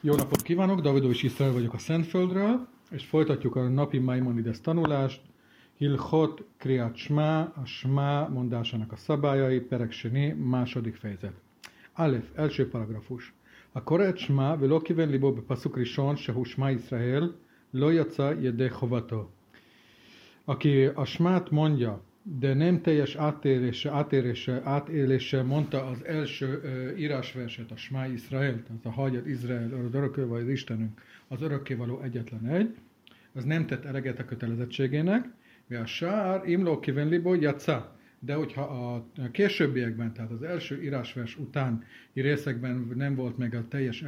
[0.00, 5.20] Jó napot kívánok, Davidovics Iszrael vagyok a Szentföldről, és folytatjuk a napi Maimonides tanulást.
[5.76, 11.34] Hilchot Kriat Shma, a Shma mondásának a szabályai, Perek Seni, második fejezet.
[11.92, 13.34] Alef, első paragrafus.
[13.72, 17.32] A koret Shma, velo kiven libo בפסוק ראשון שהוא שמע ישראל,
[17.74, 19.28] לא יצא ידי חובתו.
[20.46, 27.71] Aki a smát mondja, de nem teljes átélése, átélése, átélése mondta az első uh, írásverset,
[27.71, 32.47] a Smá Izrael, tehát a hagyat Izrael, az örökké vagy az Istenünk, az örökkévaló egyetlen
[32.47, 32.75] egy,
[33.33, 35.29] az nem tett eleget a kötelezettségének,
[35.69, 41.83] a sár imló kivenlibo jatsza, de hogyha a későbbiekben, tehát az első írásvers után
[42.13, 44.03] részekben nem volt meg a teljes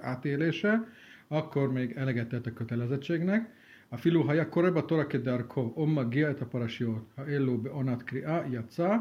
[0.00, 0.88] átélése,
[1.28, 3.50] akkor még eleget tett a kötelezettségnek,
[3.93, 8.97] אפילו היה קורא בתורה כדרכו, או מגיע את הפרשיות האלו בעונת קריאה, יצא,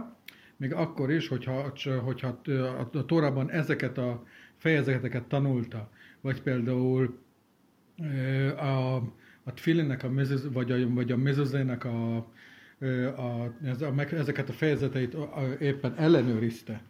[0.60, 1.72] még akkor is, hogyha,
[2.04, 2.40] hogyha
[2.92, 4.22] a Tórában ezeket a
[4.56, 7.18] fejezeteket tanulta, vagy például
[8.56, 8.96] a,
[9.44, 12.16] a Tfilinnek, a mezuz, vagy a, vagy a mezuzének a,
[13.16, 15.16] a, ez a, ezeket a fejezeteit
[15.60, 16.82] éppen ellenőrizte,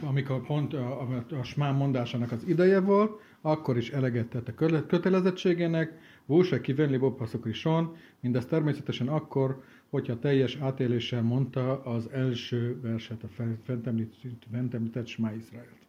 [0.00, 4.84] amikor pont a, a, a smán mondásának az ideje volt, akkor is eleget tett a
[4.86, 5.92] kötelezettségének,
[6.25, 13.27] Vóse kivenli Bobbaszok Rison, mindez természetesen akkor, hogyha teljes átéléssel mondta az első verset, a
[13.63, 15.81] fent említett Smá Izraelt.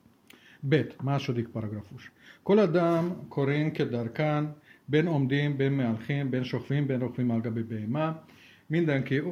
[0.60, 2.12] Bet, második paragrafus.
[2.42, 7.88] Koladám, korén, kedarkán, ben omdim, ben mealchim, ben sokvim, ben rokvim al gabi
[8.66, 9.22] Mindenki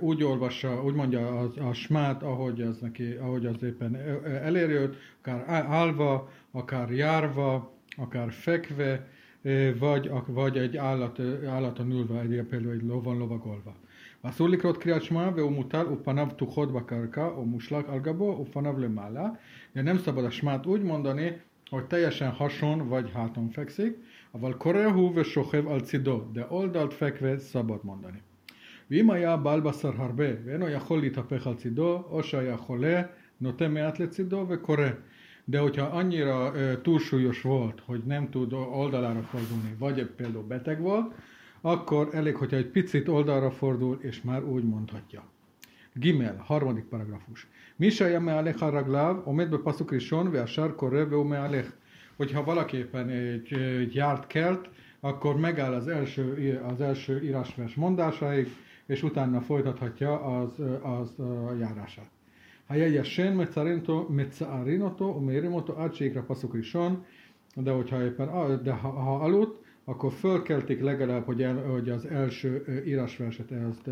[0.00, 3.96] úgy olvassa, úgy mondja a, a smát, ahogy az, neki, ahogy az éppen
[4.42, 9.08] elérjött, akár állva, akár járva, akár fekve,
[9.79, 13.75] vagy, vagy egy állat, állaton ülve, egy, például egy lovon lovagolva.
[14.21, 19.29] אסור לקרוא קריאת שמע והוא מוטל ופניו פתוחות בקרקע או מושלך על גבו ופניו למעלה.
[19.75, 23.97] De nem szabad a smát úgy mondani, hogy teljesen hason vagy háton fekszik,
[24.31, 28.21] aval korehu ve sohev al cido, de oldalt fekve szabad mondani.
[28.91, 33.01] ואם היה בעל בשר הרבה ואינו יכול להתהפך על צידו, או שהיה חולה,
[33.41, 34.87] נוטה מעט לצידו וקורא.
[35.52, 36.52] de hogyha annyira
[36.82, 41.14] túlsúlyos volt, hogy nem tud oldalára fordulni, vagy például beteg volt,
[41.60, 45.24] akkor elég, hogyha egy picit oldalra fordul, és már úgy mondhatja.
[45.92, 47.46] Gimel, harmadik paragrafus.
[47.76, 51.68] Misha yame alech haraglav, omed be pasuk rishon, ve asar korre, ve ume alech.
[52.16, 54.68] Hogyha valaképpen egy, egy járt kelt,
[55.00, 58.48] akkor megáll az első, az első írásvers mondásáig,
[58.86, 62.10] és utána folytathatja az, az a járását.
[62.69, 63.37] היה ישן
[64.09, 67.01] מצערין אותו ומעירים אותו עד שיקרא פסוק ראשון,
[67.63, 68.29] de hogyha éppen,
[68.63, 73.89] de ha, ha aludt, akkor fölkeltik legalább, hogy, el, hogy az első írásverset ezt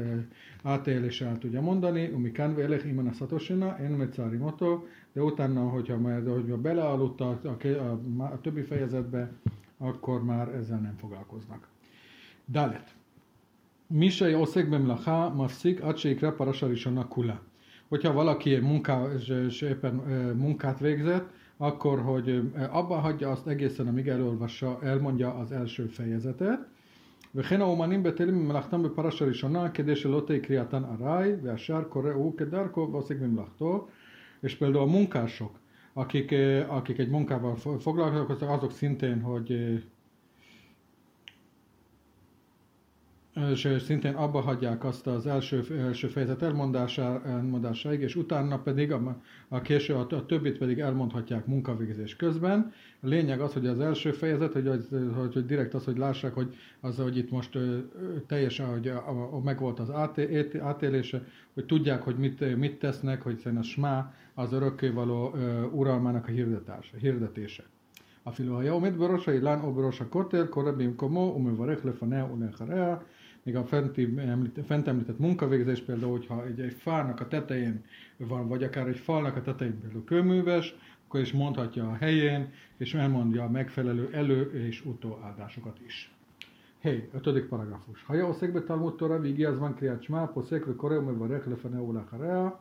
[0.63, 5.69] átélése el tudja mondani, umi kanve elech iman a szatosina, én mecári moto, de utána,
[5.69, 9.31] hogyha már hogyha belealudt a, a, a, a, többi fejezetbe,
[9.77, 11.67] akkor már ezzel nem foglalkoznak.
[12.47, 12.95] Dalet.
[13.87, 17.41] Misai oszek bemlacha mafszik, ad se ikra parasarishona kula
[17.89, 19.07] hogyha valaki munká,
[19.47, 19.93] és éppen
[20.37, 22.41] munkát végzett, akkor, hogy
[22.71, 26.59] abba hagyja azt egészen, amíg elolvassa, elmondja az első fejezetet,
[27.35, 32.89] וכן האומנים בטלים ממלאכתם בפרשה ראשונה כדי שלא תהיה קריאתן ארעי והשאר קורא הוא כדרכו
[32.91, 33.87] ועוסק במלאכתו
[34.45, 35.59] és például a munkások,
[35.93, 36.35] akik,
[36.67, 39.51] akik egy munkával foglalkoznak, azok szintén, hogy
[43.51, 49.61] és szintén abba hagyják azt az első, első fejezet elmondásáig, és utána pedig a, a
[49.61, 52.73] késő, a, a többit pedig elmondhatják munkavégzés közben.
[53.01, 54.67] A lényeg az, hogy az első fejezet, hogy,
[55.15, 57.57] hogy, hogy direkt az, hogy lássák, hogy az, hogy itt most
[58.27, 63.21] teljesen, hogy a, a, a, megvolt az áté, átélése, hogy tudják, hogy mit, mit tesznek,
[63.21, 65.35] hogy szerint a smá az örökkévaló
[65.71, 66.31] uralmának a
[66.99, 67.63] hirdetése.
[68.27, 72.97] אפילו היה עומד בראש האילן או בראש הכותל, קורא במקומו ומברך לפניה ולאחריה,
[73.50, 77.84] még a fenti, említ, fent említett munkavégzés például, hogyha egy, egy fának a tetején
[78.16, 80.74] van, vagy akár egy falnak a tetején például kőműves,
[81.06, 86.14] akkor is mondhatja a helyén, és elmondja a megfelelő elő- és utóáldásokat is.
[86.80, 88.04] Hey, ötödik paragrafus.
[88.04, 89.20] Ha jó székbe Talmud Tora,
[89.58, 92.60] van kriát smá, poszékve koreum, vagy reklefene ulakarea.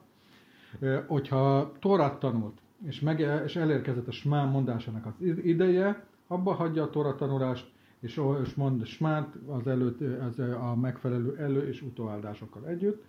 [1.07, 2.57] Hogyha Torát tanult,
[2.87, 5.13] és, meg, és elérkezett a smá mondásának az
[5.43, 11.35] ideje, abba hagyja a Tóra tanulást, és, és mond smát az előtt, az a megfelelő
[11.37, 13.03] elő- és utóáldásokkal együtt.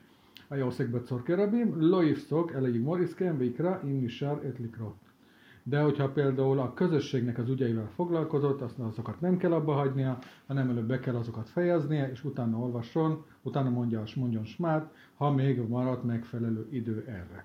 [0.48, 4.94] A jószékbe corkerabim, loivszok, elejig moriszken, vikra, imnisár, etlikra.
[5.62, 10.68] De hogyha például a közösségnek az ügyeivel foglalkozott, azt azokat nem kell abba hagynia, hanem
[10.70, 16.04] előbb be kell azokat fejeznie, és utána olvasson, utána mondja, mondjon smát, ha még maradt
[16.04, 17.44] megfelelő idő erre.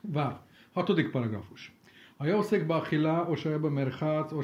[0.00, 0.40] Vár.
[0.72, 1.81] Hatodik paragrafus.
[2.21, 4.41] היה עוסק באכילה, או שהיה במרחץ, או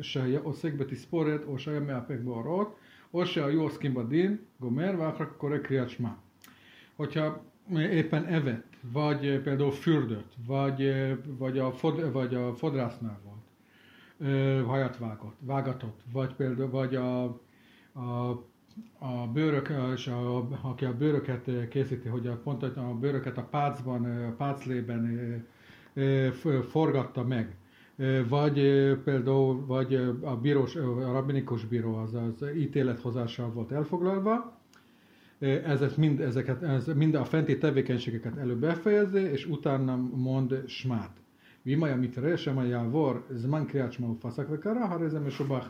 [0.00, 2.76] שהיה עוסק בתספורת, או שהיה מאפק באורות,
[3.14, 6.10] או שהיו עוסקים badin, gomer, ואחר כך קורא קריאת שמע.
[6.96, 10.92] Hogyha éppen evett, vagy például fürdött, vagy,
[11.38, 17.24] vagy, a, fod, vagy a fodrásznál volt, hajat vágott, vágatott, vagy például, vagy a,
[17.92, 18.44] a,
[18.98, 24.24] a bőrök, és a, aki a bőröket készíti, hogy a, pont a bőröket a pácban,
[24.26, 25.44] a páclében
[26.69, 27.55] forgatta meg.
[28.29, 28.53] Vagy
[29.03, 34.59] például vagy a, bírós, a rabbinikus bíró az, az ítélethozással volt elfoglalva,
[35.39, 41.21] ezek mind, ezeket, ez mind a fenti tevékenységeket előbb befejezi, és utána mond smát.
[41.61, 45.67] Vimaja mitre, semaja vor, zman kriácsmau faszakvekara, ha rezem és obach.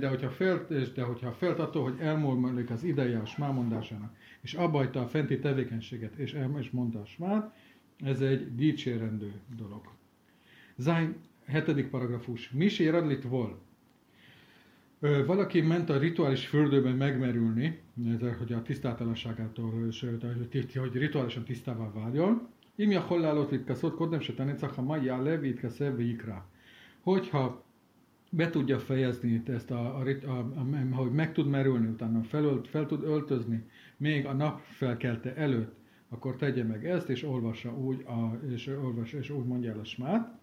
[0.00, 3.54] De hogyha, felt, de hogyha felt attól, hogy elmúlik az ideje a smá
[4.40, 7.54] és abbajta a fenti tevékenységet, és, el, és mondta a smát,
[8.04, 9.92] ez egy dicsérendő dolog.
[10.76, 11.14] Zájn
[11.46, 11.88] 7.
[11.88, 12.50] paragrafus.
[12.50, 13.58] Mi séradlit vol?
[15.26, 17.80] Valaki ment a rituális fürdőben megmerülni,
[18.38, 20.24] hogy a tisztátalanságától, sőt,
[20.74, 22.48] hogy rituálisan tisztává váljon.
[22.74, 26.48] Imi a hollálót vitkaszott, kodnem se tanicach, ha mai a levitke szevvéikra.
[27.00, 27.64] Hogyha
[28.30, 32.86] be tudja fejezni ezt, a, a, a, a, hogy meg tud merülni utána, fel, fel
[32.86, 33.64] tud öltözni,
[33.96, 35.77] még a nap felkelte előtt,
[36.08, 39.84] akkor tegye meg ezt, és olvassa úgy, a, és, olvassa, és úgy mondja el a
[39.84, 40.38] smát.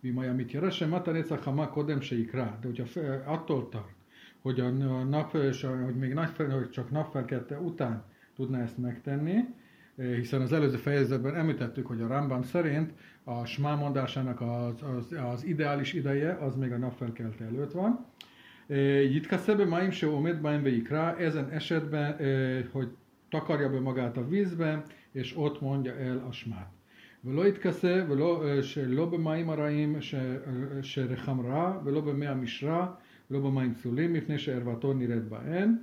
[0.00, 2.58] Mi majd, amit jerese, matanéca, ha ma kodem se rá.
[2.60, 3.94] De hogyha fel, attól tart,
[4.42, 4.70] hogy a
[5.04, 9.44] nap, és a, hogy még nagy hogy csak napfelkelte után tudná ezt megtenni,
[9.96, 12.92] hiszen az előző fejezetben említettük, hogy a Rambam szerint
[13.24, 18.06] a smá mondásának az, az, az ideális ideje, az még a napfelkelte előtt van.
[19.12, 22.16] Jitkaszebe maim se omed baim rá, ezen esetben,
[22.72, 22.88] hogy
[23.28, 24.82] takarja be magát a vízbe,
[25.13, 26.71] és ott mondja el a smát.
[27.23, 29.95] ולא יתכסה ולא, שלא במים הרעים
[30.81, 32.87] שרחם רע ולא במי המשרה
[33.31, 35.75] ולא במים פסולים מפני שערוותו נראית בהן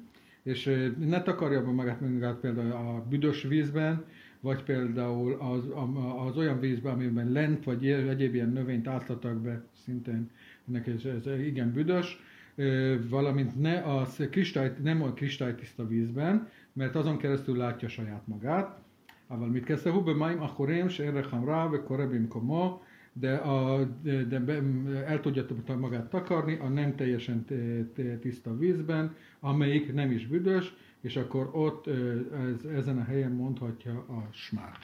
[0.46, 4.04] és ne takarja be magát, magát például a büdös vízben,
[4.40, 5.64] vagy például az,
[6.26, 10.30] az olyan vízben, amiben lent vagy egyéb ilyen növényt átlatak be, szintén
[10.68, 12.22] ennek ez, ez igen büdös,
[13.08, 18.78] valamint ne a kristály, nem a kristálytiszta vízben, mert azon keresztül látja saját magát.
[19.30, 22.80] אבל מתכסהו במים עכורים שאין רחם רע וקורא במקומו,
[23.20, 25.44] de, a, de, de el tudja
[25.78, 27.44] magát takarni a nem teljesen
[28.20, 34.28] tiszta vízben, amelyik nem is büdös, és akkor ott ez, ezen a helyen mondhatja a
[34.32, 34.78] smát.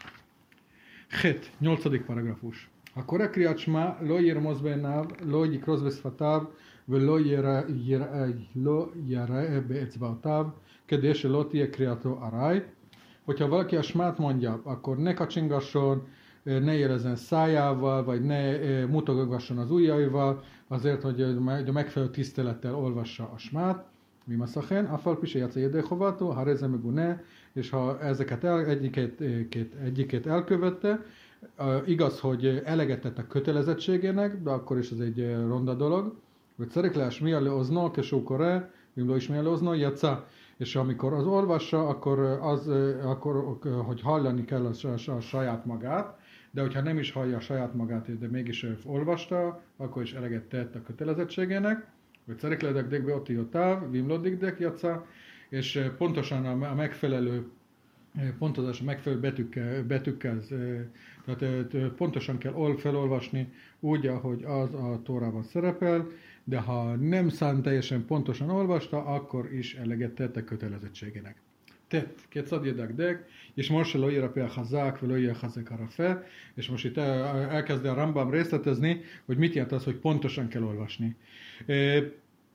[1.09, 2.69] Het, nyolcadik paragrafus.
[2.95, 6.45] הקורא קריאת שמע לא ירמוז בעיניו, לא יקרוס בשפתיו
[6.89, 7.19] ולא
[9.07, 10.47] יראה באצבעותיו,
[10.89, 12.61] כדי שלא תהיה קריאתו ארעי.
[13.28, 16.08] Hogyha valaki a smát mondja, akkor ne kacsingasson,
[16.44, 21.22] ne érezzen szájával, vagy ne mutogasson az ujjaival, azért, hogy
[21.68, 23.86] a megfelelő tisztelettel olvassa a smát.
[24.26, 29.22] Mi maszachen, a fal pisé játsz érdekovató, ha reze megune, és ha ezeket el, egyiket,
[29.84, 31.06] egyiket elkövette,
[31.86, 36.16] igaz, hogy eleget tett a kötelezettségének, de akkor is ez egy ronda dolog,
[36.58, 40.28] hogy szereklás mi a ozno, kesókore, mi is mi a ozno, jatsza,
[40.58, 42.68] és amikor az olvassa, akkor, az,
[43.04, 46.20] akkor hogy hallani kell a, a, saját magát,
[46.52, 50.76] de hogyha nem is hallja a saját magát, de mégis olvasta, akkor is eleget tett
[50.76, 51.88] a kötelezettségének,
[52.26, 55.06] hogy szerekledek dekbe ott táv, vimlodik dek jatsza,
[55.50, 57.48] és pontosan a megfelelő
[58.38, 60.40] pontozás, a megfelelő betűkkel, betűkkel
[61.26, 66.08] tehát pontosan kell felolvasni úgy, ahogy az a Tórában szerepel,
[66.50, 71.36] de ha nem szám teljesen pontosan olvasta, akkor is eleget tett a kötelezettségének.
[71.88, 72.20] Tett,
[73.70, 76.24] most se lojéra például hazák, vagy lojéra hazák arra fel,
[76.54, 81.16] és most itt elkezdi a Rambam részletezni, hogy mit jelent az, hogy pontosan kell olvasni.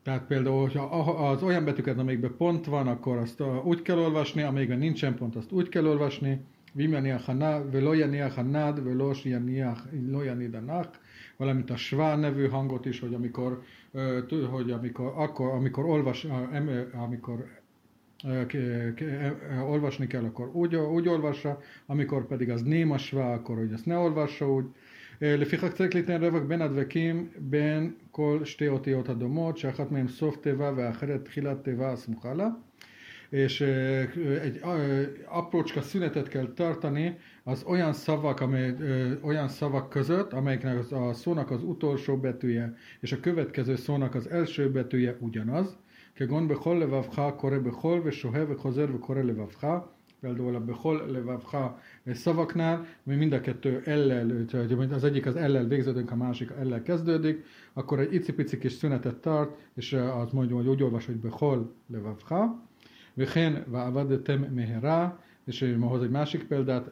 [0.03, 0.85] Tehát például, hogyha
[1.31, 5.53] az olyan betűket, amelyikben pont van, akkor azt úgy kell olvasni, amelyikben nincsen pont, azt
[5.53, 6.41] úgy kell olvasni.
[6.75, 10.91] Velo janiach hanád, velo janiach, a
[11.37, 13.63] valamint a svá nevű hangot is, hogy amikor,
[14.51, 16.27] hogy amikor, akkor, amikor olvas,
[16.93, 17.45] amikor
[19.67, 23.97] olvasni kell, akkor úgy, úgy olvassa, amikor pedig az néma svá, akkor hogy ezt ne
[23.97, 24.65] olvassa úgy.
[25.25, 31.25] לפיכך צריך רווח בין הדבקים בין כל שתי אותיות הדומות, שאחת מהן סוף תיבה והאחרת
[31.25, 32.49] תחילת תיבה הסמוכה לה.
[33.32, 33.62] és
[34.42, 34.60] egy
[35.26, 38.76] aprócska szünetet kell tartani az olyan szavak, amely,
[39.22, 44.72] olyan szavak között, amelyeknek a szónak az utolsó betűje és a következő szónak az első
[44.72, 45.78] betűje ugyanaz.
[46.20, 49.68] כגון בכל לבבך קורא בכל ושוהה וחוזר וקורא לבבך,
[50.22, 54.46] például a Behol, Levavha szavaknál, mi mind a kettő ellel,
[54.92, 59.58] az egyik az ellel végződünk, a másik ellel kezdődik, akkor egy icipici kis szünetet tart,
[59.76, 62.66] és az mondjuk, hogy úgy olvas, hogy Behol, Levavha,
[63.15, 66.91] Vehen, Va'avadetem Mehera, és hoz egy másik példát,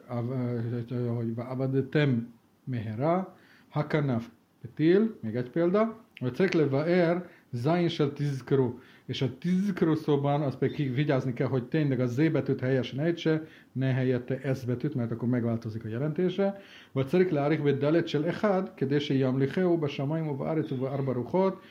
[1.15, 2.27] hogy Va'avadetem
[2.63, 3.37] Mehera,
[3.69, 4.27] Hakanaf
[4.61, 10.93] Petil, még egy példa, Cekle er, Zain Shel Tizkru, és a tizkru szóban az pedig
[10.93, 15.27] vigyázni kell, hogy tényleg a Z betűt helyesen ejtse, ne helyette S betűt, mert akkor
[15.27, 16.61] megváltozik a jelentése.
[16.91, 21.61] Vagy szerik leárik, hogy dalet echad, kedése jamlicheu, basamaim, u ba'aretzu, arba ruchot,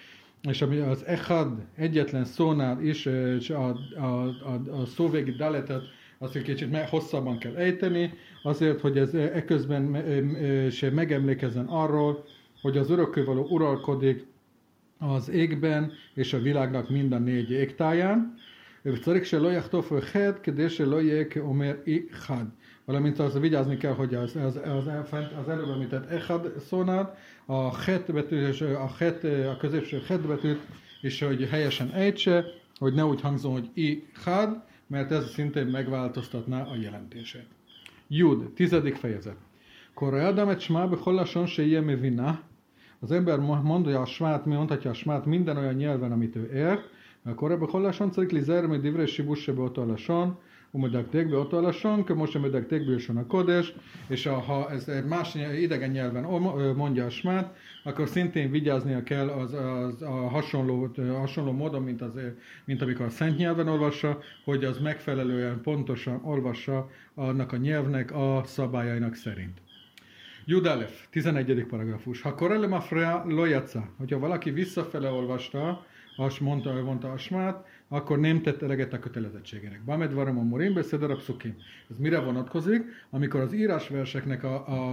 [0.50, 3.06] és ami az echad egyetlen szónál is
[3.50, 5.84] a, a, a, a szóvégi daletet
[6.18, 10.04] azt egy kicsit hosszabban kell ejteni, azért, hogy ez eközben
[10.72, 12.26] se megemlékezzen arról,
[12.62, 14.26] hogy az örökkévaló uralkodik
[14.98, 18.38] az égben és a világnak mind a négy égtáján,
[18.86, 21.76] וצריך שלא יחטוף אחד כדי שלא יהיה כאומר
[22.12, 22.46] אחד.
[22.91, 24.87] valamint az vigyázni kell, hogy az, az, az,
[25.41, 30.61] az előbb említett Echad szónát, a het betű a, het, a középső het betűt,
[31.01, 32.45] és hogy helyesen ejtse,
[32.79, 37.47] hogy ne úgy hangzon, hogy i had, mert ez szintén megváltoztatná a jelentését.
[38.09, 39.37] Jud, tizedik fejezet.
[39.95, 42.39] Korra Adam egy smá behollason se ilyen
[43.01, 46.91] Az ember mondja a smát, mi mondhatja a smát minden olyan nyelven, amit ő ért,
[47.23, 50.39] mert korábban hollason celik li zermi divre sibus se beotallason,
[50.71, 53.73] umedektékbe, otalassank, most umedektékbe is a kodes,
[54.09, 56.25] és a, ha ez más idegen nyelven
[56.75, 62.13] mondja a smát, akkor szintén vigyáznia kell az, az a hasonló, hasonló módon, mint, az,
[62.65, 68.43] mint amikor a szent nyelven olvassa, hogy az megfelelően pontosan olvassa annak a nyelvnek a
[68.45, 69.61] szabályainak szerint.
[70.45, 71.67] Judalef, 11.
[71.69, 72.23] paragrafus.
[72.23, 75.85] Ha korelem a frea lojaca, hogyha valaki visszafele olvasta,
[76.17, 79.84] azt mondta, mondta a Asmát, akkor nem tett eleget a kötelezettségének.
[79.86, 81.56] Bamed varam a morim, beszeder a pszukim.
[81.90, 82.84] Ez mire vonatkozik?
[83.10, 84.92] Amikor az írásverseknek a, a,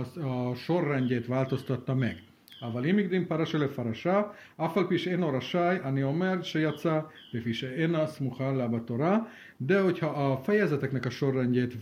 [0.51, 2.23] a sorrendjét változtatta meg.
[2.63, 4.23] אבל אם הקדים פרשה לפרשה,
[4.57, 7.01] אף על פי שאינו רשאי, אני אומר שיצא
[7.33, 9.19] לפי שאינה סמוכה לה בתורה,
[9.67, 11.75] de hogyha a fejezeteknek a sorrendjét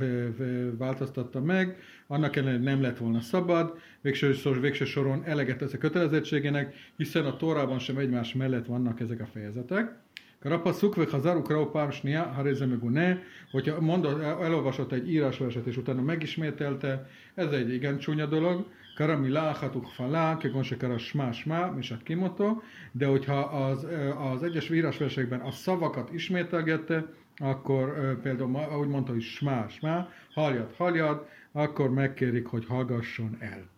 [0.78, 6.74] változtatta meg, annak ellenére nem lett volna szabad, végső, végső soron eleget tesz a kötelezettségének,
[6.96, 9.98] hiszen a Tórában sem egymás mellett vannak ezek a fejezetek.
[10.45, 13.21] Karapaszuk, vagy hazar, ukrau pársnia, haréze megune,
[13.51, 19.87] hogyha mondott, elolvasott egy írásverset, és utána megismételte, ez egy igen csúnya dolog, Karamila, hatuk
[19.87, 22.61] falá, kegon se kara smá, smá, misat kimoto,
[22.91, 23.87] de hogyha az,
[24.17, 27.05] az egyes írásversekben a szavakat ismételgette,
[27.37, 33.69] akkor például, ahogy mondta, hogy smá, smá, haljad, haljad, akkor megkérik, hogy hallgasson el.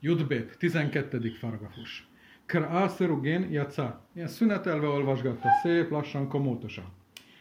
[0.00, 1.32] Judbét, 12.
[1.40, 2.08] paragrafus.
[2.46, 4.00] Kraaszerugén jaca.
[4.14, 6.84] Ilyen szünetelve olvasgatta, szép, lassan, komótosan.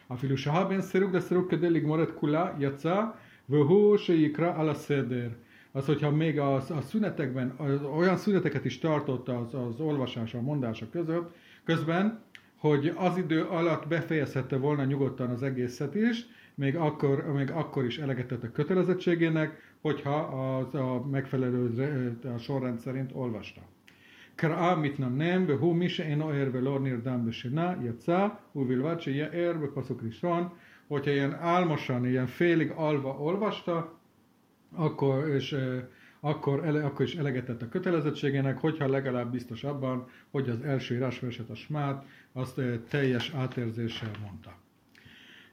[0.08, 5.36] A haben szerug, de szerug kedelig moret kula jaca, vöhó se jikra ala szeder.
[5.72, 10.42] Az, hogyha még a, a szünetekben, az, olyan szüneteket is tartott az, az olvasása, a
[10.42, 12.24] mondása között, közben,
[12.58, 17.98] hogy az idő alatt befejezhette volna nyugodtan az egészet is, még akkor, még akkor is
[17.98, 23.62] elegetett a kötelezettségének, hogyha az a megfelelő a sorrend szerint olvasta.
[24.37, 30.49] קראה מתנמנם והוא מי שאינו ער ולא נרדם בשינה יצא ובלבד שיהיה ער בפסוק ראשון
[30.89, 33.93] hogyha ilyen álmosan, ilyen félig alva olvasta,
[34.73, 35.57] akkor, és,
[36.21, 41.51] akkor, ele, akkor is elegetett a kötelezettségének, hogyha legalább biztos abban, hogy az első írásverset,
[41.51, 44.57] a smát, azt teljes átérzéssel mondta.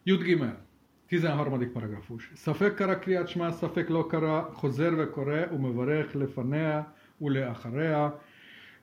[0.04, 0.64] Jud Gimel.
[1.08, 1.72] 13.
[1.72, 2.32] paragrafus.
[2.36, 8.22] Szafek kara kriát smá, szafek lokara, hozerve kore, umevarech lefanea, ule acharea.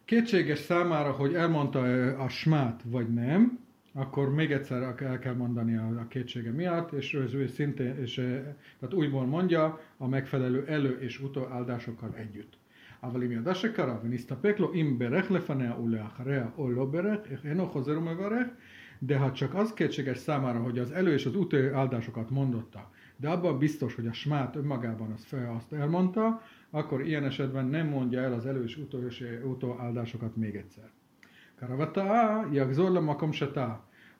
[0.07, 1.81] Kétséges számára, hogy elmondta
[2.17, 3.59] a smát, vagy nem,
[3.93, 8.15] akkor még egyszer el kell mondani a, a kétsége miatt, és ő szintén, és,
[8.79, 12.61] tehát újból mondja a megfelelő elő- és utóáldásokkal együtt.
[13.03, 17.99] אבל אם ידע שקרה ונסתפק לו אם ברך לפניה ולאחריה או לא ברך, אינו חוזר
[17.99, 18.49] ומברך,
[19.03, 23.29] de ha csak az kétséges számára, hogy az elő és az utó áldásokat mondotta, de
[23.29, 28.21] abban biztos, hogy a smát önmagában azt, fel, azt elmondta, akkor ilyen esetben nem mondja
[28.21, 28.99] el az elő és utó,
[29.45, 30.91] utó áldásokat még egyszer.
[31.59, 33.31] Karavata, jakzol le makom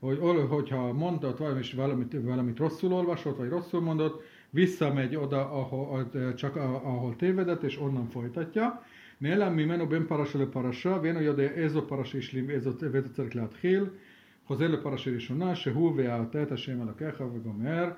[0.01, 0.19] hogy
[0.49, 7.17] hogyha mondott valamit, valamit, valamit rosszul olvasott, vagy rosszul mondott, visszamegy oda, ahol, csak ahol
[7.17, 8.83] tévedett, és onnan folytatja.
[9.23, 12.79] נעלם ממנו בין פרשה לפרשה, ואינו יודע איזו פרשה השלים ואיזו
[13.13, 13.87] צריך להתחיל.
[14.47, 17.91] חוזר לפרשה ראשונה, שהוא ואהבת את השם אלוקיך וגומר.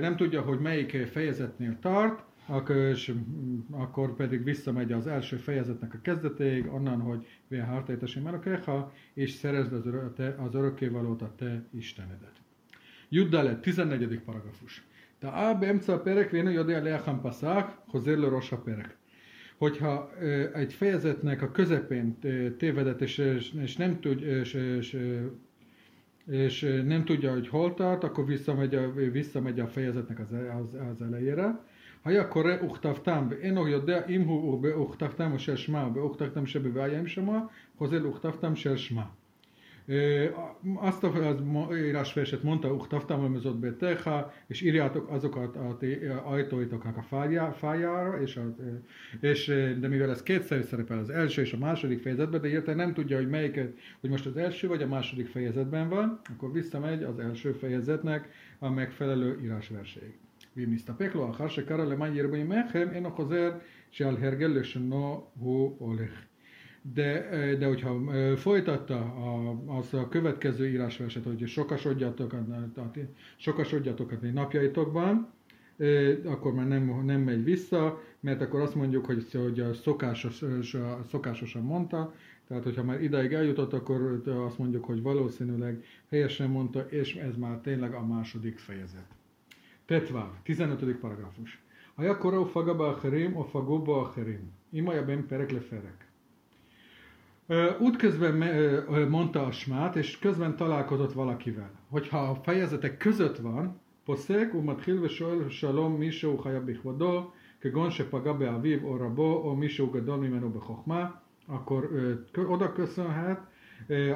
[0.00, 2.33] Nem tudja, hogy melyik fejezetnél tart, akkor,
[2.68, 3.14] és
[3.70, 9.86] akkor pedig visszamegy az első fejezetnek a kezdetéig, onnan, hogy Vehártejtesem Elokeha, és szerezd az,
[9.86, 12.32] örö, te, az örökkévalót a te Istenedet.
[13.08, 14.20] Juddalet, 14.
[14.20, 14.84] paragrafus.
[15.20, 18.94] טעה באמצע הפרק ואינו יודע לאחם פסח, חוזר לראש הפרק.
[19.58, 20.10] Hogyha
[20.52, 22.18] egy fejezetnek a közepén
[22.58, 23.18] tévedett, és,
[23.62, 24.96] és, nem, tud, és, és,
[26.26, 31.02] és nem tudja, hogy hol tart, akkor visszamegy a, visszamegy a fejezetnek az, az, az
[31.02, 31.60] elejére.
[32.04, 37.38] היה קורא וכתבתם ואינו יודע אם הוא בכתבתם או של שמע או בכתבתם שבבעיה שמע,
[37.78, 39.02] חוזר לכתבתם של שמע.
[40.76, 41.14] Azt az
[41.72, 45.86] írásverset mondta, uktavtam lemezott beteha, és írjátok azokat az
[46.24, 47.02] ajtóitoknak a
[47.52, 48.54] fájára, és, a,
[49.20, 49.46] és,
[49.80, 53.16] de mivel ez kétszer szerepel az első és a második fejezetben, de érte nem tudja,
[53.16, 53.60] hogy melyik,
[54.00, 58.70] hogy most az első vagy a második fejezetben van, akkor visszamegy az első fejezetnek a
[58.70, 60.18] megfelelő írásverséig.
[60.56, 63.52] ואם נסתפק לו אחר שקרא למען ירבה ימיכם, אינו חוזר
[63.90, 66.24] שעל הרגל לשונו הוא הולך.
[66.84, 67.90] De, de hogyha
[68.36, 72.34] folytatta a, az a következő írásverset, hogy sokasodjatok,
[73.36, 75.32] sokasodjatok a napjaitokban,
[76.24, 81.00] akkor már nem, nem megy vissza, mert akkor azt mondjuk, hogy, hogy a szokásos, a
[81.08, 82.14] szokásosan mondta,
[82.48, 87.58] tehát hogyha már ideig eljutott, akkor azt mondjuk, hogy valószínűleg helyesen mondta, és ez már
[87.58, 89.06] tényleg a második fejezet.
[89.86, 91.58] ט"ו, 15 פרגרפוש.
[91.96, 94.40] היה קורא ופגע באחרים או פגעו בו אחרים.
[94.74, 96.04] אם היה בין פרק לפרק.
[97.80, 98.42] Útközben
[99.08, 101.70] mondta a smát, és közben találkozott valakivel.
[101.88, 108.84] Hogyha a fejezetek között van, פוסק ומתחיל ושואל שלום מישהו חייב בכבודו, כגון שפגע באביו
[108.84, 111.10] או רבו או מישהו גדול ממנו בחוכמה,
[111.48, 111.90] akkor
[112.34, 113.38] oda köszönhet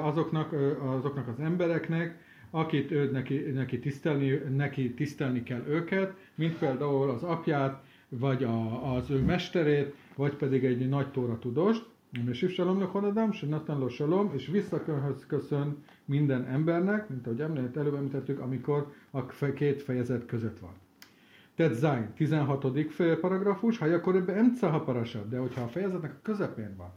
[0.00, 0.52] azoknak,
[0.96, 2.18] azoknak az embereknek,
[2.49, 8.93] akit ő, neki, neki, tisztelni, neki tisztelni kell őket, mint például az apját, vagy a,
[8.95, 11.85] az ő mesterét, vagy pedig egy nagy tóra tudóst,
[12.29, 18.39] és Shalom Lechodadam, se Natan Shalom, és visszaköszön minden embernek, mint ahogy említett, előbb említettük,
[18.39, 20.73] amikor a két fejezet között van.
[21.55, 22.65] Tehát Zain, 16.
[23.21, 26.91] paragrafus, ha akkor ebbe emca parasat, de hogyha a fejezetnek a közepén van,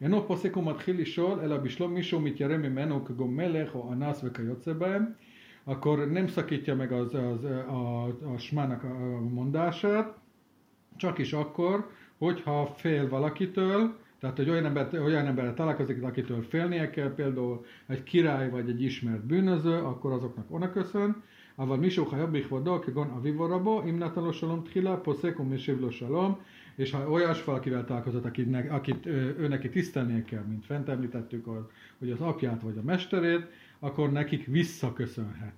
[0.00, 5.04] אינו פוסק ומתחיל לשאול, אלא בשלום מישהו מתיירא ממנו כגון מלך או אנס וכיוצא בהם,
[5.66, 10.18] akkor nem szakítja meg az, az, a, a smának a mondását,
[10.96, 16.90] csak is akkor, hogyha fél valakitől, tehát hogy olyan, ember, olyan emberre találkozik, akitől félnie
[16.90, 21.22] kell, például egy király vagy egy ismert bűnöző, akkor azoknak ona köszön.
[21.58, 25.80] אבל מישהו חייב בכבודו כגון אביו או רבו, אם נתן לו שלום תחילה, פוסק ומשיב
[25.80, 26.34] לו שלום,
[26.81, 31.45] és ha olyas valakivel találkozott, akit, akit ő neki tisztelnie kell, mint fent említettük,
[31.97, 33.45] hogy az apját vagy a mesterét,
[33.79, 35.53] akkor nekik visszaköszönhet.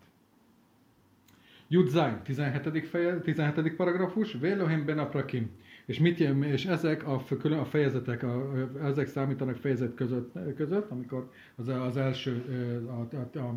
[1.67, 2.87] Judzai, 17.
[2.87, 3.75] Feje, 17.
[3.75, 5.49] paragrafus, Vélohim ben aprakim.
[5.85, 7.23] És, mit, és ezek a,
[7.59, 12.43] a fejezetek, a, ezek számítanak fejezet között, között amikor az, az első,
[12.87, 13.55] a, a, a,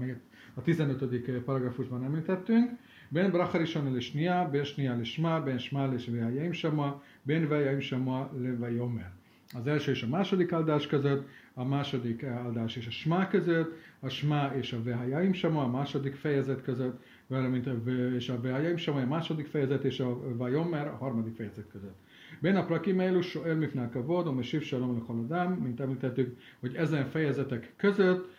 [0.54, 1.44] a 15.
[1.44, 2.70] paragrafusban említettünk,
[3.11, 6.91] בין ברכה ראשונה לשנייה, בין שנייה לשמה, בין שמה לשוויה שמה,
[7.25, 9.21] בין ויה שמה לוויאמר.
[9.53, 14.09] Az első és a második áldás között, a második áldás és a smá között, a
[14.09, 17.75] smá és a vehajaim sama, a második fejezet között, valamint a,
[18.15, 21.95] és a vehajaim sama, a második fejezet és a vajomer a harmadik fejezet között.
[22.39, 28.29] Ben a prakim elus elmifnál kavodom és sivsalom lechaladám, mint említettük, hogy ezen fejezetek között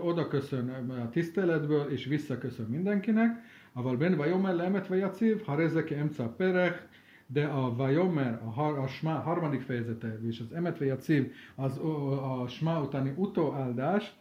[0.00, 3.42] oda köszön a tiszteletből, és visszaköszön mindenkinek.
[3.72, 6.78] Aval ben vajomer lemet vajaciv, ha rezeke emca perech,
[7.26, 12.42] de a Vajomer, a, har, a Sma harmadik fejezete, és az Emet Vajaciv, az a,
[12.42, 14.12] a Sma utáni utóáldás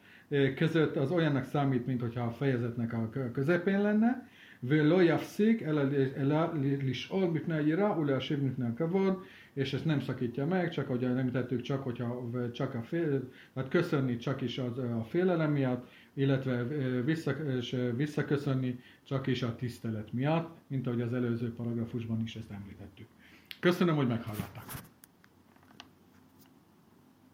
[0.55, 4.27] között az olyannak számít, mint hogyha a fejezetnek a közepén lenne,
[4.63, 5.81] ולא יפסיק אלא,
[6.17, 6.37] אלא
[6.83, 9.23] לשאול מפני היראה ולהשיב מפני הכבוד,
[9.54, 13.70] és ezt nem szakítja meg, csak ahogy nem tettük, csak hogyha csak a fél, tehát
[13.70, 16.62] köszönni csak is az, a félelem miatt, illetve
[17.04, 17.34] vissza,
[17.96, 23.06] visszaköszönni csak is a tisztelet miatt, mint ahogy az előző paragrafusban is ezt említettük.
[23.60, 24.64] Köszönöm, hogy meghallgatták.